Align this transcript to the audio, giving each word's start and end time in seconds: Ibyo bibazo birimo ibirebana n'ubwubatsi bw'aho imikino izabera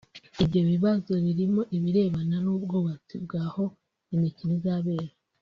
Ibyo 0.43 0.61
bibazo 0.69 1.13
birimo 1.25 1.61
ibirebana 1.77 2.35
n'ubwubatsi 2.43 3.15
bw'aho 3.23 3.63
imikino 4.15 4.53
izabera 4.59 5.09